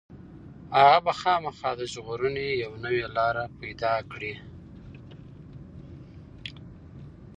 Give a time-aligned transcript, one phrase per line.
[0.77, 4.33] هغه به خامخا د ژغورنې یوه نوې لاره پيدا کړي.